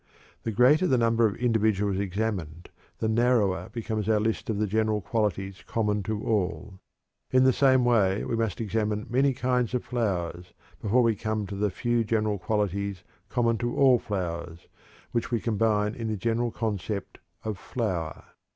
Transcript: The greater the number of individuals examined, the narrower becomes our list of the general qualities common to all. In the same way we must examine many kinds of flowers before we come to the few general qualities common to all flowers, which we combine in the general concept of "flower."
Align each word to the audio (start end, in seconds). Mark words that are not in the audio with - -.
The 0.41 0.51
greater 0.51 0.87
the 0.87 0.97
number 0.97 1.27
of 1.27 1.35
individuals 1.35 1.99
examined, 1.99 2.69
the 2.97 3.07
narrower 3.07 3.69
becomes 3.71 4.09
our 4.09 4.19
list 4.19 4.49
of 4.49 4.57
the 4.57 4.65
general 4.65 4.99
qualities 4.99 5.63
common 5.67 6.01
to 6.09 6.23
all. 6.25 6.79
In 7.29 7.43
the 7.43 7.53
same 7.53 7.85
way 7.85 8.25
we 8.25 8.35
must 8.35 8.59
examine 8.59 9.05
many 9.11 9.31
kinds 9.31 9.75
of 9.75 9.83
flowers 9.85 10.55
before 10.81 11.03
we 11.03 11.15
come 11.15 11.45
to 11.45 11.55
the 11.55 11.69
few 11.69 12.03
general 12.03 12.39
qualities 12.39 13.03
common 13.29 13.59
to 13.59 13.75
all 13.75 13.99
flowers, 13.99 14.67
which 15.11 15.29
we 15.29 15.39
combine 15.39 15.93
in 15.93 16.07
the 16.07 16.17
general 16.17 16.49
concept 16.49 17.19
of 17.43 17.59
"flower." 17.59 18.23